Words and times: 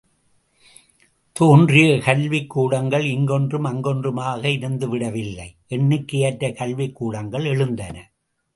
தோன்றிய 1.35 1.91
கல்விக்கூடங்கள் 1.95 3.05
இங்கொன்றும் 3.05 3.65
அங்கொன்றுமாக 3.65 4.43
இருந்துவிடவில்லை, 4.43 5.47
எண்ணிக்கையற்ற 5.69 6.53
கல்விக் 6.53 6.95
கூடங்கள் 6.95 7.45
எழுந்தன. 7.45 8.11